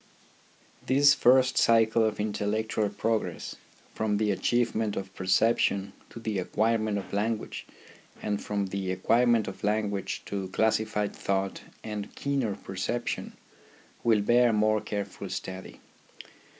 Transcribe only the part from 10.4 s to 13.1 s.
classified thought and keener percep